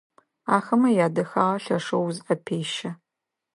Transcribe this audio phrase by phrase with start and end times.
[0.55, 2.89] Ахэмэ ядэхагъэ лъэшэу узыӏэпещэ.